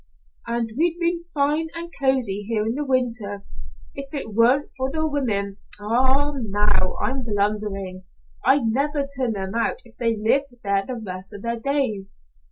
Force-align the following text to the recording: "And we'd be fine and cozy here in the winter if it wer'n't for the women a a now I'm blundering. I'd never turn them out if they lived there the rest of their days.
"And 0.47 0.71
we'd 0.79 0.97
be 0.99 1.25
fine 1.31 1.67
and 1.75 1.91
cozy 2.01 2.41
here 2.47 2.65
in 2.65 2.73
the 2.73 2.83
winter 2.83 3.45
if 3.93 4.11
it 4.15 4.33
wer'n't 4.33 4.71
for 4.75 4.89
the 4.91 5.07
women 5.07 5.57
a 5.79 5.83
a 5.83 6.33
now 6.43 6.95
I'm 6.99 7.23
blundering. 7.23 8.05
I'd 8.43 8.65
never 8.65 9.05
turn 9.15 9.33
them 9.33 9.53
out 9.53 9.75
if 9.85 9.95
they 9.99 10.15
lived 10.17 10.55
there 10.63 10.83
the 10.83 10.95
rest 10.95 11.35
of 11.35 11.43
their 11.43 11.59
days. 11.59 12.15